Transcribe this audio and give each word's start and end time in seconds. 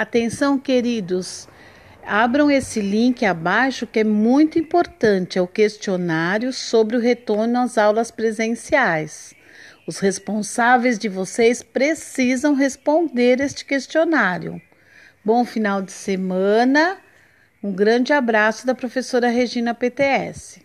Atenção, 0.00 0.58
queridos. 0.58 1.46
Abram 2.06 2.50
esse 2.50 2.80
link 2.80 3.22
abaixo 3.26 3.86
que 3.86 4.00
é 4.00 4.04
muito 4.04 4.58
importante, 4.58 5.38
é 5.38 5.42
o 5.42 5.46
questionário 5.46 6.54
sobre 6.54 6.96
o 6.96 6.98
retorno 6.98 7.58
às 7.58 7.76
aulas 7.76 8.10
presenciais. 8.10 9.34
Os 9.86 9.98
responsáveis 9.98 10.98
de 10.98 11.06
vocês 11.06 11.62
precisam 11.62 12.54
responder 12.54 13.42
este 13.42 13.62
questionário. 13.62 14.58
Bom 15.22 15.44
final 15.44 15.82
de 15.82 15.92
semana. 15.92 16.96
Um 17.62 17.70
grande 17.70 18.14
abraço 18.14 18.66
da 18.66 18.74
professora 18.74 19.28
Regina 19.28 19.74
PTS. 19.74 20.62